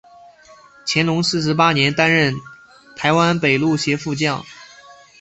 [0.83, 2.33] 乾隆四十八年担任
[2.95, 4.43] 台湾北路协副将。